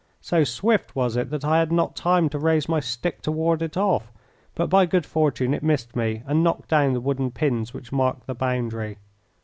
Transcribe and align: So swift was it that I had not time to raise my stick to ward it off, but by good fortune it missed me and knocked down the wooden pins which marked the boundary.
So 0.21 0.43
swift 0.43 0.95
was 0.95 1.15
it 1.15 1.29
that 1.29 1.45
I 1.45 1.59
had 1.59 1.71
not 1.71 1.95
time 1.95 2.27
to 2.29 2.39
raise 2.39 2.67
my 2.67 2.79
stick 2.79 3.21
to 3.21 3.31
ward 3.31 3.61
it 3.61 3.77
off, 3.77 4.11
but 4.55 4.65
by 4.67 4.87
good 4.87 5.05
fortune 5.05 5.53
it 5.53 5.61
missed 5.61 5.95
me 5.95 6.23
and 6.25 6.43
knocked 6.43 6.69
down 6.71 6.93
the 6.93 6.99
wooden 6.99 7.29
pins 7.29 7.71
which 7.71 7.91
marked 7.91 8.25
the 8.25 8.33
boundary. 8.33 8.97